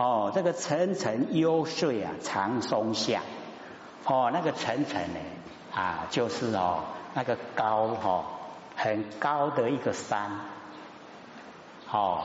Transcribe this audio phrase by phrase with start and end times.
[0.00, 3.20] 哦，这个层层幽邃啊，长松下。
[4.06, 5.20] 哦，那个层层呢
[5.74, 8.24] 啊，就是哦那个高哈
[8.76, 10.30] 很高的一个山。
[11.92, 12.22] 哦，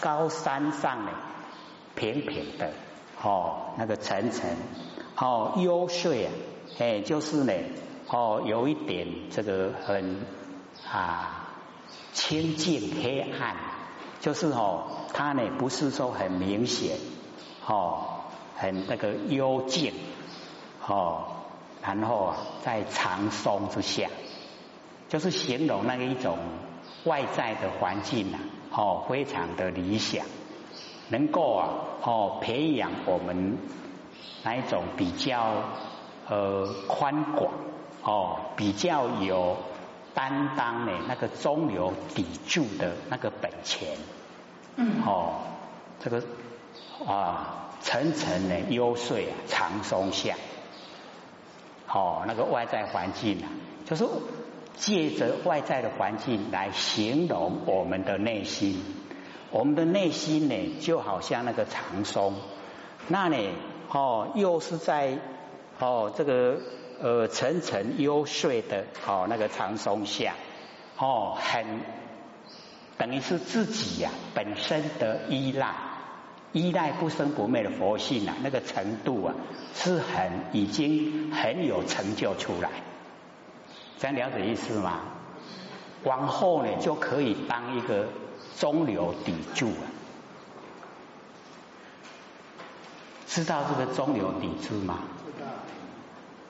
[0.00, 1.10] 高山上呢
[1.96, 2.70] 平平的。
[3.20, 4.48] 哦，那个层层。
[5.16, 6.30] 哦，幽邃啊，
[6.78, 7.52] 哎，就是呢。
[8.10, 10.24] 哦，有一点这个很
[10.88, 11.48] 啊
[12.12, 13.56] 清净黑暗，
[14.20, 16.96] 就是哦，它呢不是说很明显，
[17.68, 18.22] 哦，
[18.56, 19.92] 很那个幽静，
[20.86, 21.24] 哦，
[21.82, 24.08] 然后啊在长松之下，
[25.08, 26.38] 就是形容那个一种
[27.04, 28.40] 外在的环境啊，
[28.72, 30.24] 哦，非常的理想，
[31.08, 31.68] 能够啊
[32.02, 33.58] 哦培养我们
[34.42, 35.64] 那一种比较
[36.28, 37.52] 呃宽广。
[38.00, 39.56] 哦，比较有
[40.14, 43.98] 担当的，那个中流砥柱的那个本钱，
[44.76, 45.40] 嗯，哦，
[46.00, 46.22] 这个
[47.04, 50.34] 啊层层的幽邃啊长松下，
[51.88, 53.48] 哦，那个外在环境啊，
[53.84, 54.06] 就是
[54.76, 58.82] 借着外在的环境来形容我们的内心，
[59.50, 62.34] 我们的内心呢就好像那个长松，
[63.08, 63.36] 那呢
[63.90, 65.18] 哦又是在
[65.78, 66.58] 哦这个。
[67.00, 70.04] 呃，层层幽邃的哦，那个长松。
[70.04, 70.34] 下
[70.98, 71.64] 哦，很
[72.96, 75.76] 等于是自己呀本身的依赖，
[76.52, 79.34] 依赖不生不灭的佛性啊，那个程度啊，
[79.74, 82.70] 是很已经很有成就出来，
[83.98, 85.00] 这样了解意思吗？
[86.04, 88.06] 往后呢，就可以当一个
[88.56, 89.84] 中流砥柱啊，
[93.26, 95.00] 知道这个中流砥柱吗？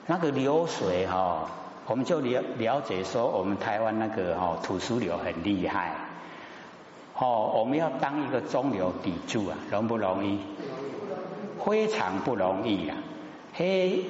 [0.06, 1.50] 那个流水哈，
[1.86, 5.94] 我们就了了解说，我们台湾那个哈土石流很厉害，
[7.20, 10.38] 哦，我们要当一个中流砥柱啊，容不容易？
[11.64, 12.96] 非常不容易啊！
[13.52, 14.04] 嘿，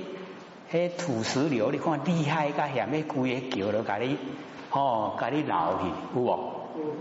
[0.70, 4.18] 嘿，土石流你看厉害，噶下面规个桥都给你，
[4.70, 6.38] 哦，给你捞去，有无？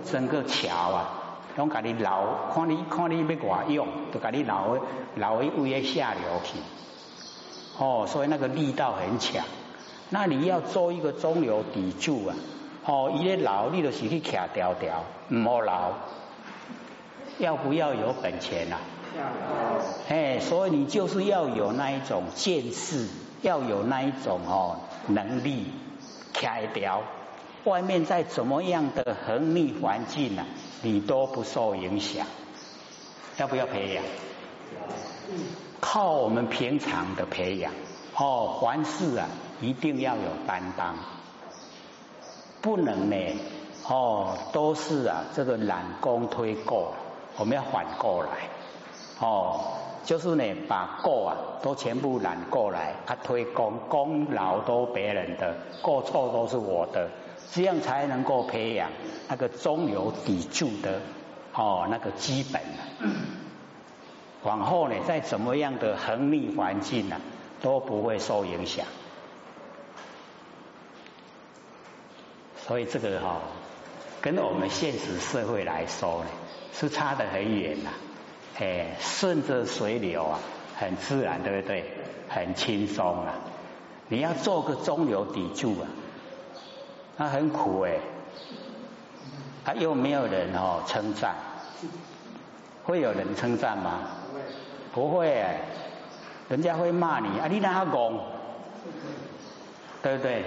[0.09, 2.23] 整个桥啊，拢给你捞，
[2.55, 4.77] 看你看你要偌用，都给你捞
[5.17, 6.57] 捞一位下流去。
[7.77, 9.43] 哦，所以那个力道很强。
[10.09, 12.35] 那你要做一个中流砥柱啊，
[12.87, 15.91] 哦，一个劳力的是去卡条条，唔好劳。
[17.37, 18.79] 要不要有本钱啊？
[19.17, 20.15] 要。
[20.15, 23.05] 哎，所以你就是要有那一种见识，
[23.41, 25.67] 要有那一种哦能力，
[26.33, 27.03] 卡一条。
[27.65, 30.45] 外面再怎么样的横逆环境啊，
[30.81, 32.25] 你都不受影响。
[33.35, 34.03] 要不要培养？
[35.81, 37.73] 靠我们平常的培养
[38.15, 39.27] 哦，凡事啊
[39.59, 40.95] 一定要有担当，
[42.61, 43.15] 不能呢
[43.87, 46.93] 哦都是啊这个揽功推过，
[47.37, 48.29] 我们要反过来
[49.19, 49.59] 哦，
[50.03, 57.09] 就是呢把过啊都全部揽过来，他推功功劳都别人的，过错都是我的，
[57.51, 58.89] 这样才能够培养
[59.29, 60.99] 那个中流砥柱的
[61.53, 62.61] 哦那个基本。
[64.43, 67.19] 往后呢，再怎么样的横逆环境呢，
[67.61, 68.85] 都不会受影响。
[72.67, 73.39] 所以这个哈，
[74.21, 76.29] 跟我们现实社会来说呢，
[76.73, 77.89] 是差得很远呐。
[78.59, 80.39] 哎，顺着水流啊，
[80.75, 81.85] 很自然，对不对？
[82.27, 83.35] 很轻松啊。
[84.09, 85.87] 你要做个中流砥柱啊，
[87.15, 87.99] 那很苦哎。
[89.63, 91.35] 他又没有人哦称赞，
[92.83, 93.99] 会有人称赞吗？
[94.93, 95.45] 不会，
[96.49, 97.47] 人家会骂你啊！
[97.49, 98.13] 你哪讲？
[100.01, 100.43] 对不对？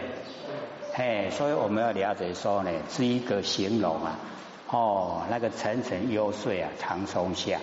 [1.02, 4.18] 嘿，所以我们要了解说呢，是一个形容啊。
[4.68, 7.58] 哦，那个层层幽邃啊，长松下，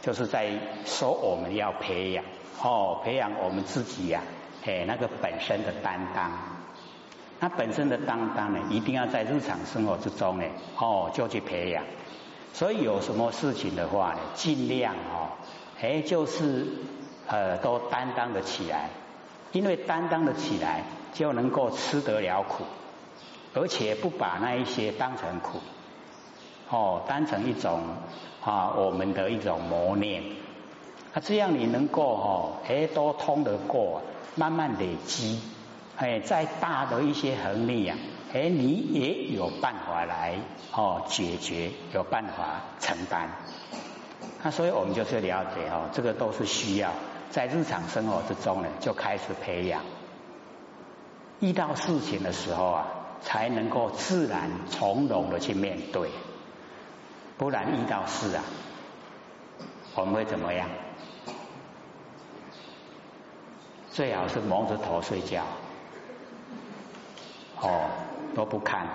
[0.00, 2.24] 就是在说我们要培养
[2.62, 4.22] 哦，培养我们自己呀，
[4.64, 6.32] 哎，那个本身的担当。
[7.38, 10.46] 那本身的担当呢，一定要在日常生活之中呢，
[10.78, 11.84] 哦，就去培养。
[12.54, 15.28] 所以有什么事情的话呢，尽量哦。
[15.78, 16.66] 哎，就是
[17.26, 18.88] 呃，都担当的起来，
[19.52, 20.84] 因为担当的起来，
[21.14, 22.64] 就能够吃得了苦，
[23.54, 25.58] 而且不把那一些当成苦，
[26.70, 27.82] 哦，当成一种
[28.44, 30.22] 啊，我们的一种磨练。
[31.14, 34.02] 那这样你能够哦，哎，都通得过，
[34.34, 35.40] 慢慢累积，
[35.96, 37.96] 哎，再大的一些横逆啊，
[38.34, 40.38] 哎，你也有办法来
[40.72, 43.30] 哦解决，有办法承担。
[44.42, 46.90] 那所以我们就是了解哦，这个都是需要
[47.30, 49.82] 在日常生活之中呢，就开始培养。
[51.40, 52.88] 遇到事情的时候啊，
[53.20, 56.10] 才能够自然从容的去面对。
[57.36, 58.42] 不然遇到事啊，
[59.94, 60.68] 我们会怎么样？
[63.90, 65.44] 最好是蒙着头睡觉，
[67.60, 67.90] 哦，
[68.34, 68.86] 都不看。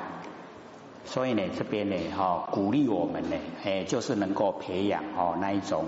[1.06, 5.86] 所以呢，这边呢，哈，鼓励我们呢，哎，就是能够培养哦那一种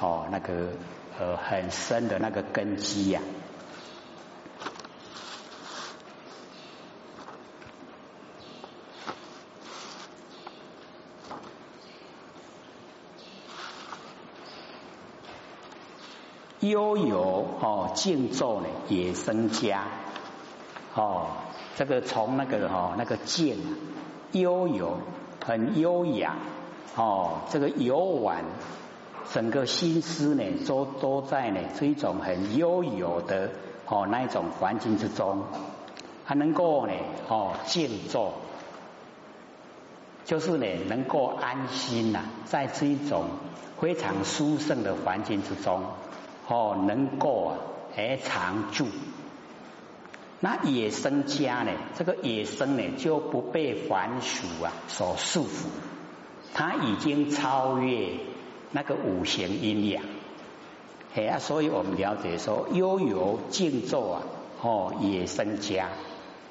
[0.00, 0.70] 哦那个
[1.18, 3.20] 呃很深的那个根基呀。
[16.60, 19.84] 悠游哦，静坐呢也生家
[20.94, 21.28] 哦，
[21.76, 23.56] 这个从那个哦那个静
[24.32, 24.98] 悠游
[25.44, 26.34] 很优雅
[26.96, 28.44] 哦，这个游玩
[29.32, 33.50] 整个心思呢都都在呢这一种很悠游的
[33.86, 35.42] 哦那一种环境之中，
[36.24, 36.92] 还能够呢
[37.28, 38.34] 哦静坐，
[40.24, 43.26] 就是呢能够安心呐，在这一种
[43.80, 45.82] 非常殊胜的环境之中。
[46.48, 47.58] 哦，能够啊，
[47.96, 48.86] 而常住。
[50.38, 51.72] 那野生家呢？
[51.96, 55.66] 这个野生呢，就不被凡俗啊所束缚。
[56.54, 58.12] 他已经超越
[58.72, 60.02] 那个五行阴阳。
[61.14, 64.22] 哎啊，所以我们了解说，悠游静坐啊，
[64.60, 65.88] 哦，野生家，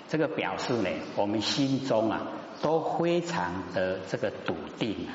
[0.10, 2.24] 这个表示呢，我们心中啊，
[2.64, 5.14] 都非常的这个笃定啊，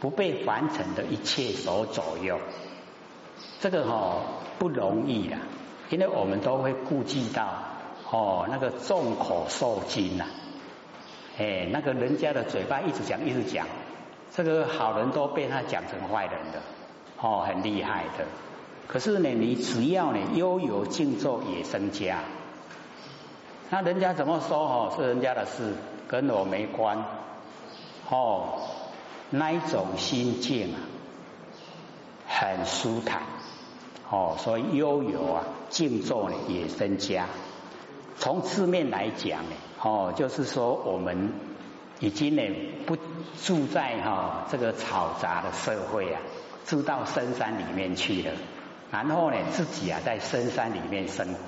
[0.00, 2.40] 不被凡尘的一切所左右。
[3.60, 4.22] 这个哈
[4.58, 5.38] 不容易啊，
[5.90, 7.62] 因为我们都会顾忌到
[8.10, 10.24] 哦那个众口铄金呐，
[11.38, 13.68] 哎那个人家的嘴巴一直讲一直讲，
[14.34, 16.60] 这个好人都被他讲成坏人的，
[17.20, 18.24] 哦很厉害的。
[18.86, 22.20] 可是呢，你只要呢悠游静坐也生家，
[23.70, 25.74] 那人家怎么说哦是人家的事，
[26.06, 27.04] 跟我没关。
[28.10, 28.60] 哦，
[29.30, 30.80] 那一种心境啊，
[32.26, 33.22] 很舒坦。
[34.10, 37.26] 哦，所以悠游啊，静坐呢也增加。
[38.16, 39.50] 从字面来讲呢，
[39.82, 41.30] 哦，就是说我们
[42.00, 42.42] 已经呢
[42.86, 42.96] 不
[43.42, 46.20] 住在哈这个嘈杂的社会啊，
[46.66, 48.32] 住到深山里面去了。
[48.90, 51.38] 然后呢，自己啊在深山里面生活，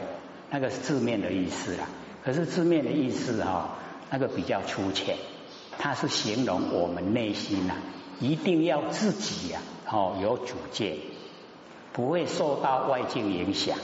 [0.51, 1.87] 那个字面的意思啦。
[2.25, 3.77] 可是字面的意思哈，
[4.11, 5.17] 那个比较粗浅，
[5.79, 7.75] 它是形容我们内心呐，
[8.19, 9.61] 一定要自己呀，
[9.91, 10.97] 哦有主见。
[11.93, 13.77] 不会受到外境影响。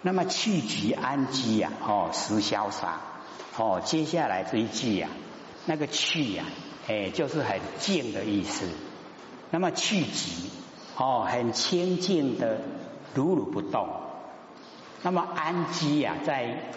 [0.00, 3.00] 那么去极安居呀，哦，实潇洒。
[3.56, 5.08] 哦，接下来这一句呀，
[5.66, 6.44] 那个去呀，
[6.86, 8.66] 哎，就是很静的意思。
[9.50, 10.50] 那么去极，
[10.96, 12.60] 哦，很清静的，
[13.14, 13.88] 如如不动。
[15.02, 16.70] 那么安居呀，在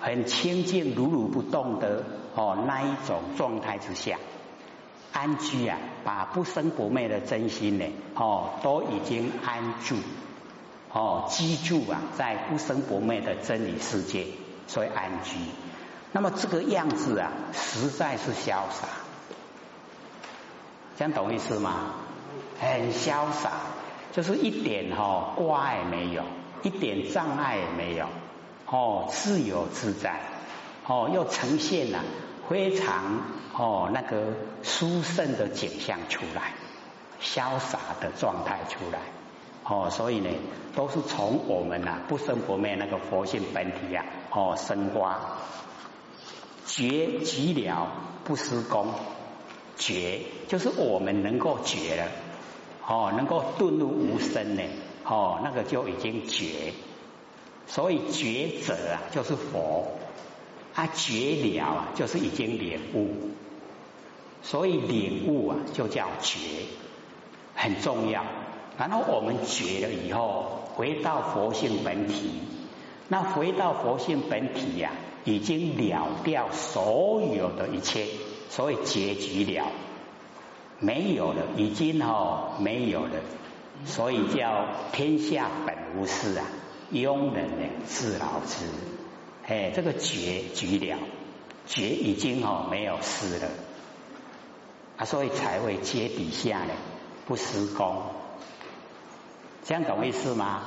[0.00, 4.18] 很清静、如如不动的哦那一种状态之下。
[5.12, 7.84] 安居啊，把不生不灭的真心呢，
[8.14, 9.96] 哦，都已经安住，
[10.90, 14.26] 哦，居住啊，在不生不灭的真理世界，
[14.66, 15.36] 所以安居。
[16.12, 18.88] 那么这个样子啊，实在是潇洒，
[20.98, 21.94] 这样懂意思吗？
[22.60, 23.50] 很潇洒，
[24.12, 26.22] 就是一点哈挂也没有，
[26.62, 28.06] 一点障碍也没有，
[28.66, 30.20] 哦，自由自在，
[30.86, 32.00] 哦，又呈现了。
[32.48, 33.22] 非常
[33.56, 36.52] 哦，那个殊胜的景象出来，
[37.22, 38.98] 潇洒的状态出来，
[39.64, 40.28] 哦，所以呢，
[40.74, 45.18] 都是从我们呐不生不灭那个佛性本体呀，哦，生花
[46.66, 47.90] 觉寂了
[48.24, 48.88] 不施功，
[49.76, 52.08] 觉就是我们能够觉了，
[52.86, 54.62] 哦，能够顿入无声呢，
[55.04, 56.72] 哦，那个就已经觉，
[57.66, 59.98] 所以觉者啊，就是佛。
[60.74, 63.14] 他觉了啊，就是已经领悟，
[64.42, 66.38] 所以领悟啊就叫觉，
[67.54, 68.24] 很重要。
[68.78, 72.40] 然后我们觉了以后，回到佛性本体，
[73.08, 74.92] 那回到佛性本体呀，
[75.24, 78.06] 已经了掉所有的一切，
[78.50, 79.66] 所以结局了，
[80.80, 83.20] 没有了，已经哦没有了，
[83.84, 86.44] 所以叫天下本无事啊，
[86.92, 88.66] 庸人呢自扰之。
[89.46, 90.98] 哎，这个觉绝了，
[91.66, 93.48] 觉已经哦没有事了
[94.96, 96.74] 啊，所以才会接底下呢
[97.26, 98.02] 不施工，
[99.64, 100.62] 这样懂意思吗？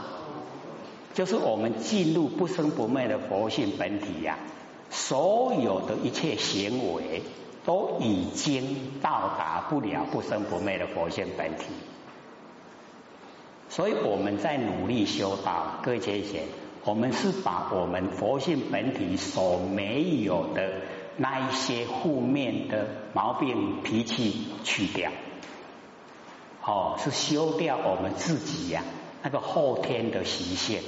[1.16, 4.38] 就是我们进入不生不灭的佛性本体呀，
[4.92, 7.24] 所有的一切行为
[7.66, 11.66] 都已经到达不了不生不灭的佛性本体，
[13.70, 16.44] 所以我们在努力修道，各位姐姐。
[16.84, 20.82] 我们是把我们佛性本体所没有的
[21.18, 25.10] 那一些负面的毛病脾气去掉，
[26.64, 28.84] 哦，是修掉我们自己呀
[29.24, 30.84] 那个后天的习性，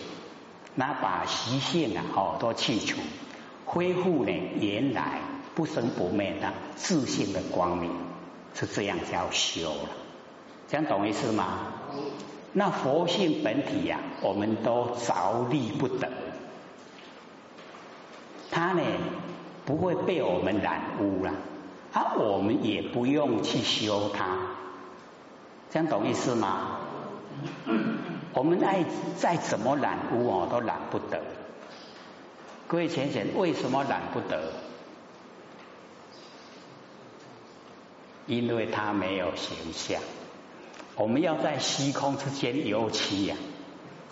[0.79, 2.99] 那把习性啊哦都去除，
[3.65, 5.21] 恢复呢原来
[5.55, 7.91] 不生不灭的自信的光明，
[8.53, 9.89] 是这样叫修了，
[10.67, 11.73] 这样懂意思吗？
[12.53, 16.09] 那佛性本体呀，我们都着力不得，
[18.51, 18.83] 它呢
[19.65, 21.33] 不会被我们染污了，
[21.91, 24.25] 啊，我们也不用去修它，
[25.71, 26.81] 这样懂意思吗？
[28.37, 28.85] 我们爱
[29.17, 31.19] 再怎么染污哦，都染不得。
[32.67, 34.53] 各位浅浅，为什么染不得？
[38.27, 39.99] 因为它没有形象。
[40.95, 43.35] 我们要在虚空之间油漆呀，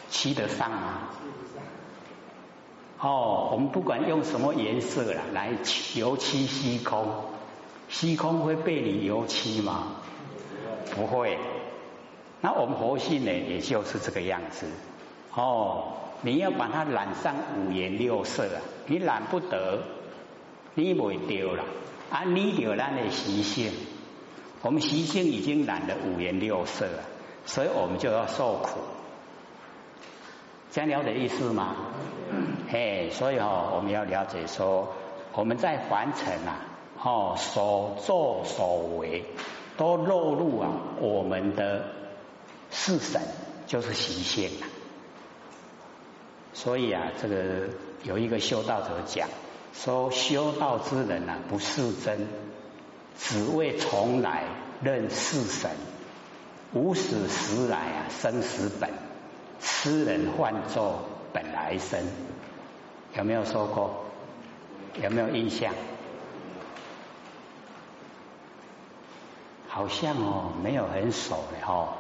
[0.09, 1.09] 漆得上吗？
[2.99, 5.51] 哦，我们不管用什么颜色了来
[5.93, 7.07] 油漆虚空，
[7.89, 9.97] 虚空会被你油漆吗？
[10.95, 11.37] 不会。
[12.45, 14.67] 那我们活性呢，也就是这个样子。
[15.33, 19.79] 哦，你要把它染上五颜六色啊，你染不得，
[20.75, 21.63] 你会丢了
[22.11, 23.71] 啊，你丢咱的习性。
[24.61, 27.01] 我们习性已经染了五颜六色了，
[27.45, 28.79] 所以我们就要受苦。
[30.69, 31.75] 这样了解意思吗？
[32.69, 34.93] 嘿，所以哦，我们要了解说，
[35.33, 36.61] 我们在凡尘啊，
[37.03, 39.25] 哦，所作所为
[39.77, 40.69] 都落入啊
[41.01, 41.85] 我们的
[42.77, 43.21] 是神，
[43.67, 44.67] 就是习性啊。
[46.53, 47.69] 所以啊，这个
[48.03, 49.29] 有一个修道者讲
[49.73, 52.27] 说，修道之人啊，不是真。
[53.17, 54.43] 只为从来
[54.83, 55.71] 认是神，
[56.73, 58.89] 无始时来啊生死本，
[59.61, 62.03] 痴人换作本来生，
[63.15, 64.05] 有没有说过？
[65.01, 65.73] 有没有印象？
[69.69, 71.93] 好像哦，没有很熟的哦，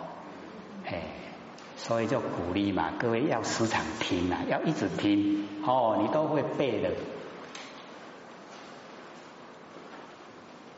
[0.85, 1.01] 哎，
[1.77, 6.91] 所以就鼓励嘛，各位要时常听啊，要一直听哦，你都会背的。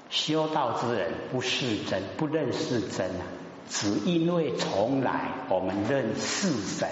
[0.10, 3.28] 修道之人不是真，不认识真啊！
[3.70, 6.88] 只因为从来我们认世神，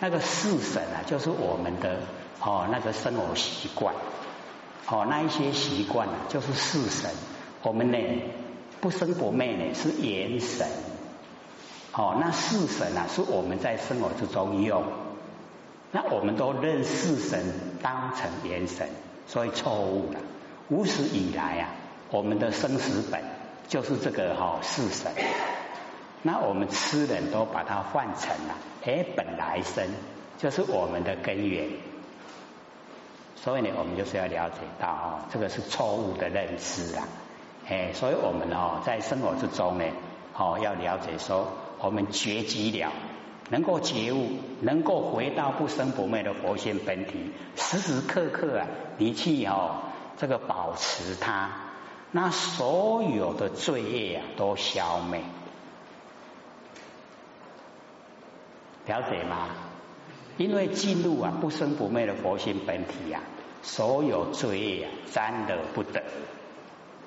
[0.00, 2.00] 那个世神啊，就是我们的
[2.40, 3.94] 哦那个生活习惯，
[4.88, 7.10] 哦那一些习惯啊，就是世神。
[7.62, 7.98] 我们呢
[8.80, 10.66] 不生不灭呢是元神，
[11.92, 14.84] 哦那四神啊是我们在生活之中用，
[15.92, 17.42] 那我们都认四神
[17.82, 18.88] 当成元神，
[19.26, 20.20] 所以错误了。
[20.68, 21.68] 无始以来啊。
[22.12, 23.22] 我们的生死本
[23.68, 25.12] 就是这个哈四神，
[26.22, 29.86] 那我们吃人都把它换成了哎本来生，
[30.36, 31.68] 就是我们的根源。
[33.36, 37.04] 所以呢，我们就是要了解到哦，这个是错误的认知啦，
[37.68, 39.84] 哎，所以我们哦在生活之中呢，
[40.36, 41.46] 哦要了解说，
[41.82, 42.92] 我们觉极了，
[43.48, 44.28] 能够觉悟，
[44.60, 48.66] 能够回到不生不灭的佛性本体，时时刻刻啊，
[48.98, 49.82] 你去哦
[50.16, 51.50] 这个保持它。
[52.12, 55.20] 那所有的罪业啊，都消灭，
[58.86, 59.48] 了解吗？
[60.36, 63.22] 因为进入啊不生不灭的佛性本体啊，
[63.62, 66.02] 所有罪业啊沾得不得，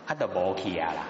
[0.06, 1.04] 它都无去啊啦。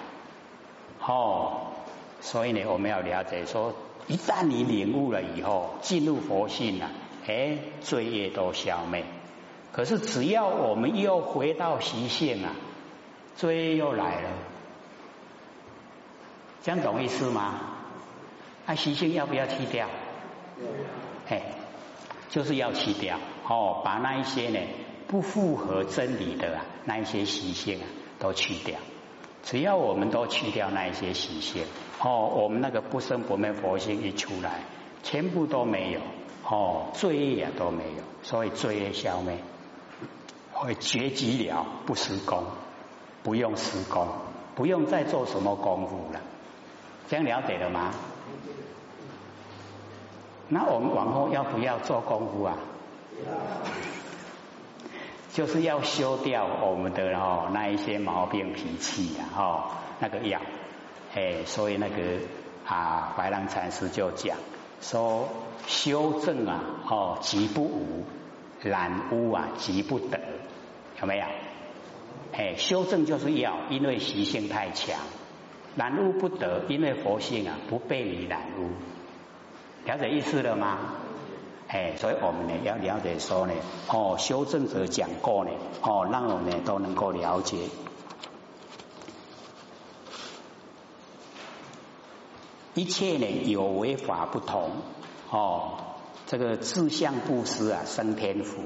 [1.06, 1.73] 哦，
[2.20, 3.74] 所以呢，我们要了解说，
[4.06, 6.90] 一旦你领悟了以后，进入佛性啊，
[7.26, 9.04] 哎，罪业都消灭。
[9.72, 12.52] 可是只要我们又回到习性啊。
[13.36, 14.30] 罪又来了，
[16.62, 17.62] 这样懂意思吗？
[18.64, 19.88] 那习性要不要去掉？
[21.28, 21.42] 哎，
[22.30, 23.18] 就是要去掉
[23.48, 24.60] 哦，把那一些呢
[25.08, 27.86] 不符合真理的啊那一些习性啊
[28.20, 28.78] 都去掉。
[29.44, 31.64] 只要我们都去掉那一些习性，
[32.00, 34.60] 哦，我们那个不生不灭佛性一出来，
[35.02, 36.00] 全部都没有
[36.48, 39.38] 哦，罪业也都没有，所以罪业消灭，
[40.52, 42.44] 会绝迹了，不施功。
[43.22, 44.06] 不用施功，
[44.54, 46.20] 不用再做什么功夫了，
[47.08, 47.90] 这样了解了吗？
[50.48, 52.58] 那我们往后要不要做功夫啊？
[55.34, 60.40] 就是要修掉我们的哦那一些毛病脾气啊，哦那个药，
[61.12, 61.96] 哎，所以那个
[62.64, 64.36] 啊白狼禅师就讲
[64.80, 65.28] 说
[65.66, 68.04] 修正啊，哦急不无，
[68.62, 70.20] 染污啊急不得，
[71.00, 71.24] 有没有？
[72.32, 74.96] 哎，修正就是要，因为习性太强，
[75.74, 78.70] 染污不得，因为佛性啊不被你染污，
[79.84, 80.78] 了解意思了吗？
[81.74, 83.52] 哎，所以我们呢要了解说呢，
[83.88, 85.50] 哦，修正者讲过呢，
[85.82, 87.56] 哦，让我们都能够了解。
[92.74, 94.70] 一切呢有为法不同
[95.30, 95.78] 哦，
[96.28, 98.62] 这个自相布施啊生天福，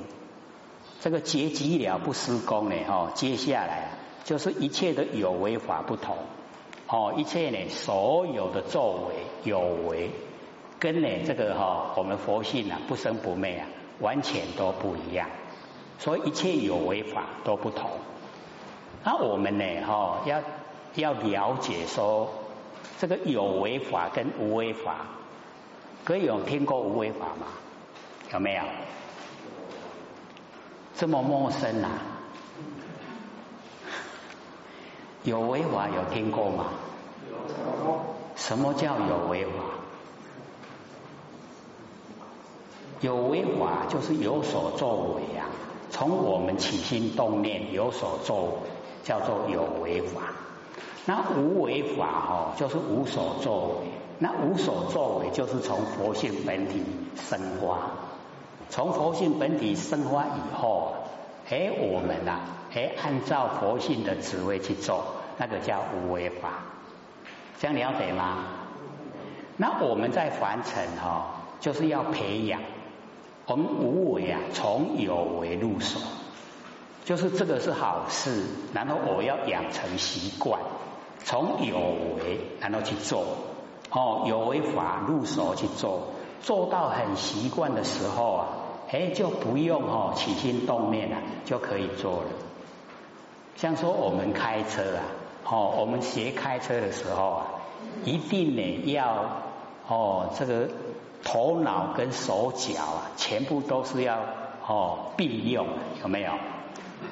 [1.01, 3.93] 这个结集了不施功呢哦，接下来
[4.25, 6.15] 就是一切的有为法不同
[6.87, 10.11] 哦，一切呢所有的作为有为
[10.79, 13.67] 跟呢这个哈我们佛性啊不生不灭啊
[14.01, 15.29] 完全都不一样，
[15.99, 17.91] 所以一切有为法都不同。
[19.05, 20.41] 那我们呢哈要
[20.95, 22.31] 要了解说。
[23.01, 25.07] 这个有为法跟无为法，
[26.05, 27.47] 可以有听过无为法吗？
[28.33, 28.63] 有没有？
[30.97, 31.91] 这么陌生啊？
[35.23, 36.65] 有为法有听过吗？
[38.35, 39.53] 什么叫有为法？
[43.01, 45.47] 有为法就是有所作为啊，
[45.91, 48.51] 从我们起心动念有所作为，
[49.05, 50.23] 叫做有为法。
[51.07, 53.87] 那无为法哦，就是无所作为。
[54.19, 56.83] 那无所作为，就是从佛性本体
[57.17, 57.79] 生发。
[58.69, 60.93] 从佛性本体生发以后，
[61.49, 62.41] 哎，我们呐，
[62.75, 65.05] 哎，按照佛性的旨意去做，
[65.39, 66.65] 那个叫无为法。
[67.61, 68.45] 这样了解吗？
[69.57, 72.61] 那我们在凡尘哈，就是要培养
[73.49, 75.99] 我们无为啊，从有为入手，
[77.07, 80.61] 就是这个是好事，然后我要养成习惯。
[81.25, 83.25] 从有为然后去做
[83.91, 86.09] 哦，有为法入手去做，
[86.43, 88.47] 做到很习惯的时候啊，
[88.91, 92.29] 哎就不用哦起心动念了，就可以做了。
[93.57, 95.03] 像说我们开车啊，
[95.51, 97.47] 哦我们学开车的时候啊，
[98.05, 99.43] 一定呢要
[99.89, 100.69] 哦这个
[101.25, 104.19] 头脑跟手脚啊，全部都是要
[104.67, 105.67] 哦并用，
[106.03, 106.33] 有没有？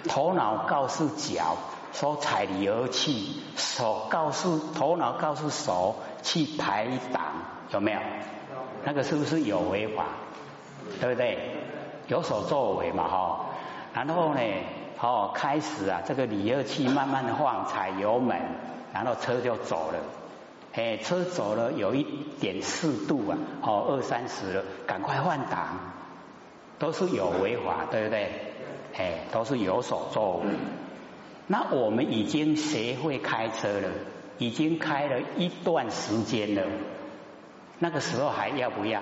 [0.09, 1.57] 头脑告诉脚。
[1.93, 7.23] 说踩离合器，手告诉头脑告诉手去排挡，
[7.71, 7.99] 有没有？
[8.85, 10.05] 那个是不是有违法？
[11.01, 11.39] 对不对？
[12.09, 13.47] 有所作为嘛，哈。
[13.95, 14.41] 然后呢，
[15.01, 18.43] 哦，开始啊，这个离合器慢慢的放，踩油门，
[18.93, 19.99] 然后车就走了。
[20.77, 22.07] 哎，车走了有一
[22.39, 25.79] 点四度啊，哦，二三十了，赶快换挡，
[26.79, 28.31] 都是有违法，对不对？
[28.95, 30.43] 哎，都是有所作为。
[31.47, 33.89] 那我们已经学会开车了，
[34.37, 36.63] 已经开了一段时间了。
[37.79, 39.01] 那个时候还要不要？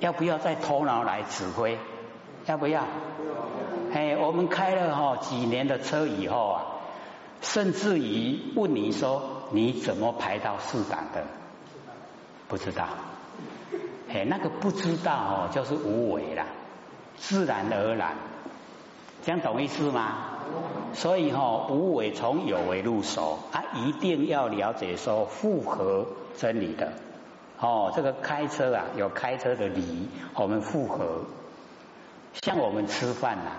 [0.00, 1.78] 要不要再头脑来指挥？
[2.46, 2.84] 要不要？
[3.92, 6.66] 哎，我们开了哈几年的车以后啊，
[7.42, 11.24] 甚至于问你说你怎么排到四档的？
[12.48, 12.86] 不知道。
[14.08, 16.46] 哎，那个不知道哦，就是无为了，
[17.16, 18.14] 自然而然。
[19.24, 20.38] 这样懂意思吗？
[20.94, 26.06] 所以哈，无为从有为入手，啊，一定要了解说符合
[26.38, 26.92] 真理的
[27.58, 27.92] 哦。
[27.96, 31.24] 这个开车啊，有开车的理，我们符合。
[32.44, 33.50] 像我们吃饭呐，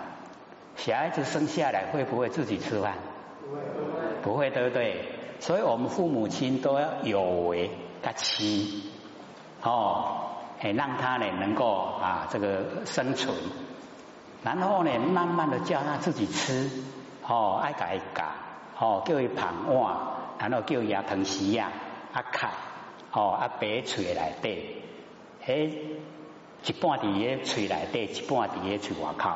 [0.76, 2.94] 小孩子生下来会不会自己吃饭？
[3.42, 3.60] 不会，
[4.22, 5.17] 不会，对不对？
[5.40, 7.70] 所以我们父母亲都要有为
[8.02, 8.44] 他吃
[9.62, 10.20] 哦，
[10.60, 13.34] 哎，让他呢能够啊这个生存。
[14.44, 16.70] 然后呢，慢慢的叫他自己吃，
[17.26, 18.30] 哦，爱夹一夹，
[18.78, 19.96] 哦，叫伊捧碗，
[20.38, 21.72] 然后叫伊牙疼食啊，
[22.12, 22.52] 啊卡，
[23.12, 24.82] 哦，啊白嘴来底，
[25.42, 25.98] 嘿，
[26.64, 29.28] 一半伫个嘴内底，一半伫个嘴外口，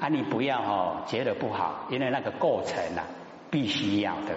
[0.00, 3.04] 啊，你不要哦，觉得不好，因为那个过程啊，
[3.50, 4.34] 必须要的，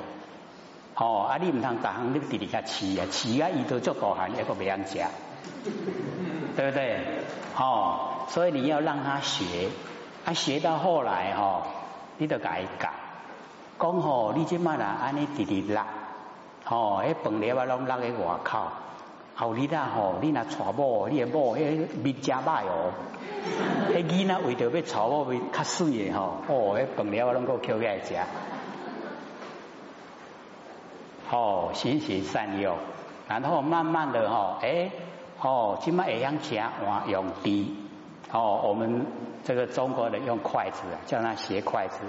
[1.00, 5.06] 哦，啊，你唔通逐项你直直甲饲啊，饲啊，伊都做大汉，一个袂晓食，
[6.56, 7.00] 对不对？
[7.58, 8.14] 哦。
[8.30, 9.70] 所以你要让他学，
[10.26, 11.62] 啊学到后来哦，
[12.18, 12.92] 你都改改，
[13.80, 15.86] 讲吼，你即摆啦，安尼直直拉，
[16.66, 18.60] 吼，迄饭粒啊拢拉喺外口，
[19.36, 22.92] 后日啊吼，你若娶某，你诶某迄面真歹哦，
[23.94, 28.16] 迄囡仔为着要娶某面较水诶吼，哦，迄饭粒啊拢够捡起来食，
[31.32, 32.78] 哦，循循善诱，
[33.28, 34.92] 然后慢慢的吼，诶，
[35.42, 37.76] 哦，即摆会用食换用滴。
[38.32, 39.06] 哦，我们
[39.44, 42.00] 这个中国人用筷子啊，叫他斜筷子，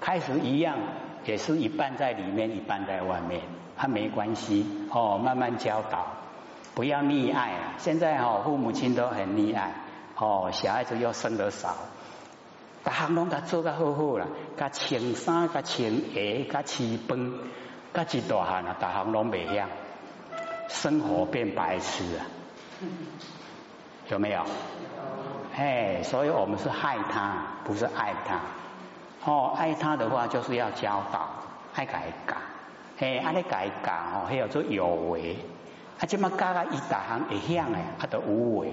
[0.00, 0.76] 开始一样，
[1.24, 3.40] 也是一半在里面，一半在外面，
[3.76, 4.66] 他没关系。
[4.90, 6.06] 哦，慢慢教导，
[6.74, 7.74] 不要溺爱啊。
[7.78, 9.72] 现在哦，父母亲都很溺爱。
[10.16, 11.74] 哦，小孩子又生得少，
[12.84, 17.32] 大行拢甲做得好好啦，甲穿衫，甲穿鞋，甲吃饭，
[17.94, 19.66] 甲一大汉啊，大行拢未晓，
[20.68, 22.24] 生活变白痴啊，
[24.08, 24.42] 有没有？
[25.54, 28.40] 哎，所以我们是害他，不是爱他。
[29.30, 31.28] 哦，爱他的话就是要教导，
[31.74, 32.36] 爱改改。
[32.96, 35.36] 嘿，爱你改改哦，还有做有为。
[36.00, 38.72] 啊，这么加个一大行会响诶，它都无为，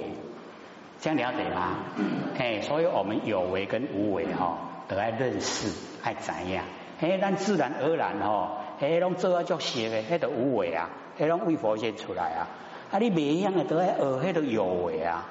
[0.99, 1.75] 这样了解吗？
[2.39, 5.69] 哎，所以我们有为跟无为哈，都爱认识，
[6.03, 6.63] 爱怎样？
[7.01, 10.89] 哎，但自然而然吼，哎，拢做啊作息诶，迄都无为啊，
[11.19, 12.47] 迄拢为佛先出来啊。
[12.91, 15.25] 啊，你未样诶都爱学，迄都有为啊，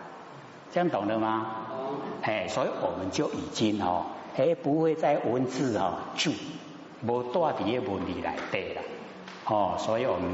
[0.71, 1.47] 这样懂了吗？
[2.23, 4.05] 哎，所以我们就已经吼，
[4.37, 6.31] 哎，不会在文字吼就
[7.07, 8.83] 无大底嘅问题来对了。
[9.47, 10.31] 哦，所以我们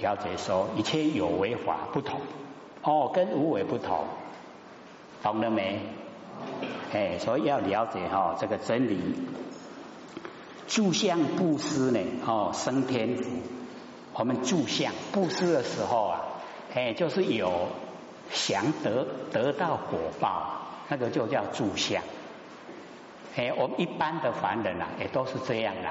[0.00, 2.18] 了解说，一切有为法不同，
[2.82, 4.04] 哦，跟无为不同，
[5.22, 5.80] 懂了没？
[6.94, 8.98] 哎，所以要了解哈这个真理。
[10.66, 13.30] 住相布施呢，哦，生天福。
[14.14, 16.20] 我们住相布施的时候啊，
[16.74, 17.68] 哎，就是有
[18.30, 22.02] 想得得到果报，那个就叫住相。
[23.36, 25.88] 哎，我们一般的凡人啊，也都是这样的。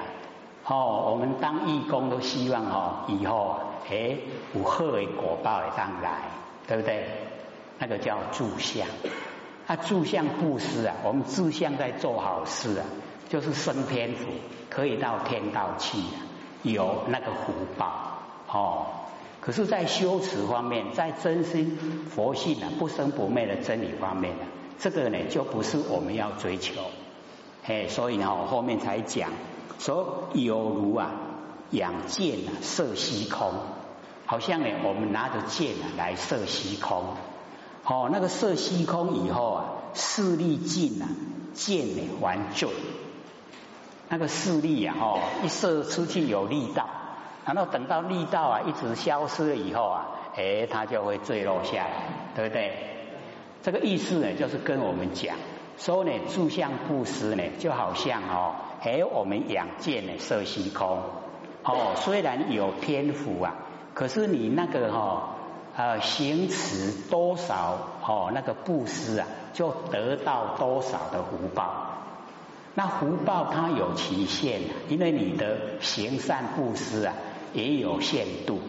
[0.66, 3.60] 哦，我们当义工都希望哦，以后
[3.90, 4.16] 哎
[4.54, 6.22] 有好的果报会当来，
[6.66, 7.06] 对不对？
[7.78, 8.86] 那个叫住相，
[9.66, 12.86] 啊住相布施啊，我们自相在做好事啊，
[13.28, 14.26] 就是升天福，
[14.70, 15.98] 可以到天道去，
[16.62, 18.86] 有那个福报哦。
[19.40, 21.78] 可是，在修持方面，在真心
[22.10, 24.44] 佛性啊不生不灭的真理方面呢，
[24.78, 26.80] 这个呢就不是我们要追求，
[27.62, 29.30] 嘿，所以呢，我后面才讲。
[29.78, 31.10] 说有如啊，
[31.70, 33.52] 养箭啊，射虚空，
[34.24, 37.02] 好像呢，我们拿着箭啊来射虚空，
[37.84, 41.08] 哦，那个射虚空以后啊，势力尽啊，
[41.52, 42.70] 箭呢还坠，
[44.08, 46.86] 那个势力啊，哦，一射出去有力道，
[47.44, 51.90] 然后等到力道啊一直消失了以后啊，哎，它就会坠落下来，
[52.34, 52.72] 对不对？
[53.62, 55.36] 这个意思呢，就是跟我们讲。
[55.76, 60.98] 说呢，住相布施呢，就好像哦，还有我们养箭呢，射虚空
[61.64, 61.94] 哦。
[61.96, 63.54] 虽然有天赋啊，
[63.92, 65.30] 可是你那个哈
[65.74, 71.93] 呃行持多少哦，那个布施啊，就得到多少的福报。
[72.74, 77.14] 那福报它有期限，因为你的行善布施啊
[77.52, 78.60] 也有限度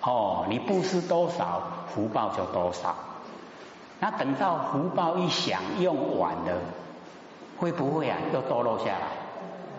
[0.00, 0.46] 哦。
[0.48, 1.62] 你布施多少，
[1.94, 2.96] 福报就多少。
[4.00, 6.60] 那等到福报一享用完了，
[7.58, 9.06] 会不会啊又堕落下来？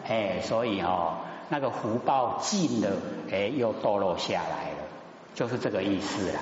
[0.07, 1.15] 哎，所以哦，
[1.49, 2.89] 那个福报尽了，
[3.31, 4.77] 哎，又堕落下来了，
[5.35, 6.39] 就是这个意思啦。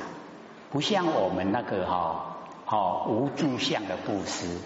[0.71, 4.57] 不像我们那个哈，哦无住相的布施，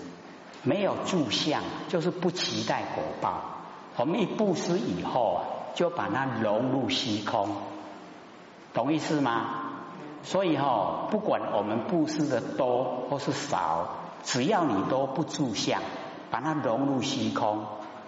[0.64, 3.42] 没有住相，就是不期待果报。
[3.98, 5.42] 我们一布施以后啊，
[5.76, 7.50] 就把它融入虚空，
[8.74, 9.70] 懂意思吗？
[10.24, 13.88] 所以哈，不管我们布施的多或是少，
[14.24, 15.82] 只要你都不住相，
[16.30, 17.66] 把它融入虚空，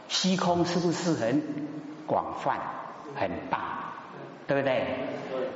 [0.08, 1.68] 虚空是不是很
[2.06, 2.60] 广泛、
[3.16, 3.94] 很大？
[4.48, 5.10] 对不对？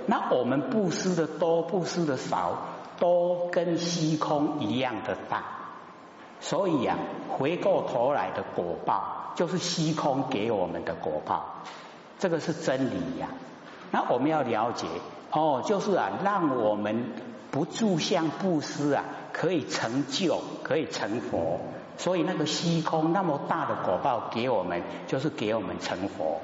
[0.08, 2.58] 那我们布施的多、布施的少，
[3.00, 5.57] 都跟虚空一样的大。
[6.40, 6.98] 所以啊，
[7.30, 11.64] 回过头来的果报，就是虚空给我们的果报，
[12.20, 13.30] 这个是真理呀。
[13.92, 14.86] 那我们要了解。
[15.30, 17.12] 哦，就是啊，让我们
[17.52, 21.60] 不住相布施啊，可以成就，可以成佛。
[21.98, 26.40] 所以那个虚空那么大的果报给我们，就是给我们成佛。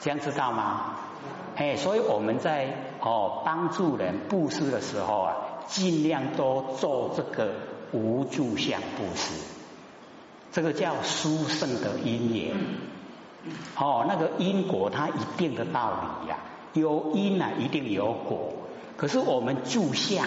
[0.00, 0.96] 这样知道吗？
[1.54, 5.36] 哎，所以我们在哦帮助人布施的时候啊，
[5.68, 7.52] 尽量多做这个
[7.92, 9.34] 无住相布施。
[10.52, 12.56] 这个叫殊胜的因缘。
[13.78, 16.38] 哦，那个因果它一定的道理呀。
[16.72, 18.52] 有因啊，一定有果。
[18.96, 20.26] 可是我们住相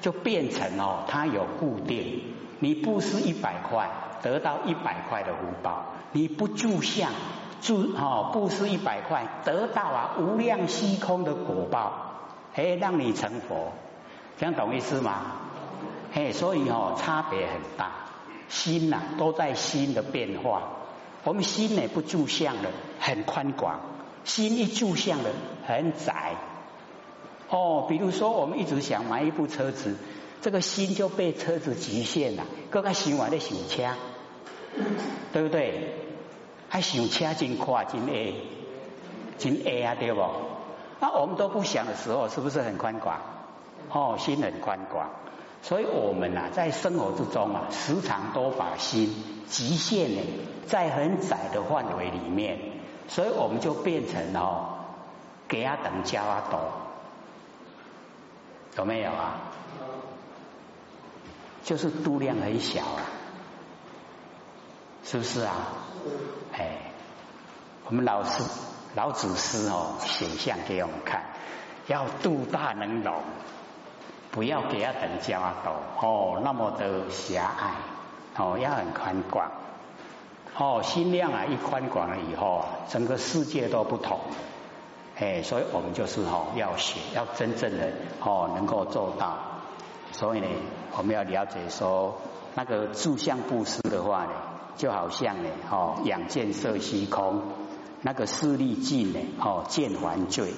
[0.00, 2.22] 就变成哦，它有固定。
[2.60, 3.88] 你布施一百块，
[4.22, 7.12] 得到一百块的福报；你不住相，
[7.60, 11.92] 住哦布施一百块，得到啊无量虚空的果报，
[12.54, 13.72] 哎，让你成佛。
[14.38, 15.22] 这样懂意思吗？
[16.12, 17.90] 嘿，所以哦，差别很大。
[18.48, 20.62] 心呐，都在心的变化。
[21.24, 23.80] 我们心呢，不住相的，很宽广。
[24.24, 25.30] 心一住相的
[25.66, 26.34] 很窄
[27.50, 29.96] 哦，比如说我们一直想买一部车子，
[30.40, 32.44] 这个心就被车子局限了。
[32.70, 33.94] 各个想完的想车，
[35.32, 35.94] 对不对？
[36.68, 38.34] 还想车真快真 A，
[39.38, 40.22] 真 A 啊，对不？
[41.00, 43.16] 那我们都不想的时候，是不是很宽广？
[43.90, 45.10] 哦，心很宽广。
[45.62, 49.14] 所以我们啊，在生活之中啊，时常都把心
[49.48, 50.22] 局限呢，
[50.66, 52.58] 在很窄的范围里面。
[53.08, 54.80] 所以我们就变成哦，
[55.48, 56.60] 给他等加啊多，
[58.76, 59.40] 有没有啊？
[61.64, 63.00] 就是度量很小啊，
[65.04, 65.54] 是不是啊？
[66.52, 66.92] 哎，
[67.86, 68.42] 我们老师
[68.94, 71.22] 老祖师哦，显像给我们看，
[71.86, 73.22] 要度大能容，
[74.30, 75.52] 不要给他等骄傲
[76.00, 79.50] 哦，那么的狭隘哦，要很宽广
[80.56, 84.18] 哦，心量啊一宽广了以后啊，整个世界都不同。
[85.18, 89.38] 哎，所以我们就是哦，要学，要真正的哦，能够做到。
[90.12, 90.46] 所以呢，
[90.96, 92.18] 我们要了解说，
[92.54, 94.32] 那个住相布施的话呢，
[94.76, 97.42] 就好像呢，哦，养见色虚空，
[98.02, 100.52] 那个势力尽呢，哦，见还罪，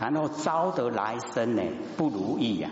[0.00, 1.62] 然后招得来生呢
[1.96, 2.70] 不如意呀。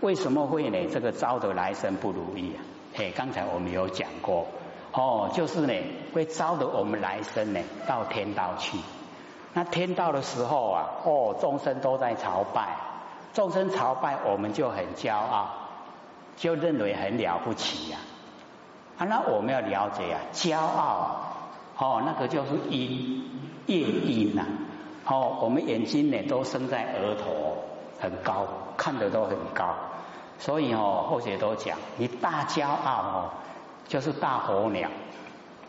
[0.00, 0.78] 为什么会呢？
[0.92, 2.60] 这个招得来生不如意啊？
[2.96, 4.46] 哎，刚才我们有讲过，
[4.92, 5.72] 哦，就是呢，
[6.14, 8.78] 会招得我们来生呢到天道去。
[9.52, 12.76] 那天道的时候啊，哦，众生都在朝拜，
[13.32, 15.48] 众生朝拜，我们就很骄傲，
[16.36, 17.98] 就认为很了不起呀。
[18.98, 21.36] 啊，那我们要了解啊，骄傲，啊
[21.78, 23.24] 哦，那个就是因
[23.66, 24.44] 业因呐。
[25.06, 27.58] 哦，我们眼睛呢都生在额头，
[28.00, 29.74] 很高，看的都很高，
[30.38, 33.30] 所以哦，后学都讲，你大骄傲哦，
[33.88, 34.88] 就是大火鸟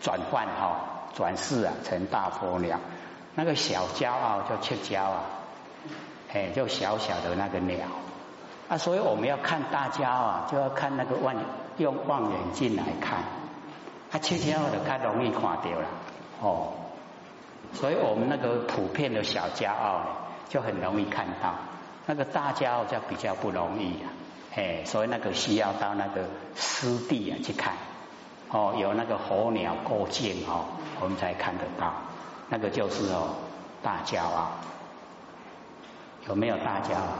[0.01, 0.77] 转换哈，
[1.15, 2.79] 转世啊成大火鸟。
[3.35, 5.21] 那个小骄傲叫切骄啊，
[6.33, 7.85] 哎，就小小的那个鸟
[8.67, 11.35] 啊，所以我们要看大骄啊，就要看那个望
[11.77, 13.19] 用望远镜来看，
[14.11, 15.87] 啊，切骄的太容易看掉了
[16.41, 16.73] 哦，
[17.73, 20.01] 所以我们那个普遍的小骄傲
[20.49, 21.53] 就很容易看到，
[22.07, 24.09] 那个大骄傲就比较不容易啊，
[24.55, 27.75] 哎，所以那个需要到那个湿地啊去看，
[28.49, 30.65] 哦，有那个候鸟过境哦，
[31.01, 31.93] 我们才看得到。
[32.49, 33.35] 那个就是哦，
[33.83, 34.51] 大骄傲，
[36.29, 37.19] 有没有大骄傲？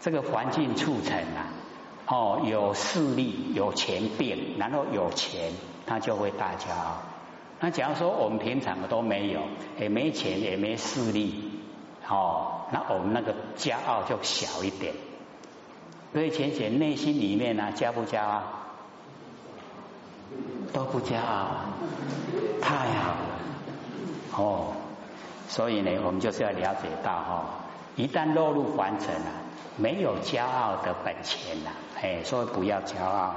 [0.00, 1.46] 这个环境促成啊，
[2.08, 5.52] 哦，有势力、有钱变，然后有钱，
[5.86, 7.02] 他就会大骄傲。
[7.60, 9.42] 那假如说我们平常都没有，
[9.78, 11.61] 也没钱，也没势力，
[12.08, 14.94] 哦，那我们那个骄傲就小一点。
[16.12, 18.42] 所以浅浅内心里面呢，骄不骄傲？
[20.72, 21.46] 都不骄傲，
[22.60, 24.72] 太好了哦！
[25.48, 27.44] 所以呢，我们就是要了解到哈，
[27.96, 29.32] 一旦落入凡尘啊，
[29.76, 33.34] 没有骄傲的本钱了，哎，所以不要骄傲。